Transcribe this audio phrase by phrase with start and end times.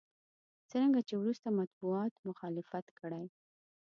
[0.69, 3.25] څرنګه چې وروسته مطبوعاتو مخالفت کړی.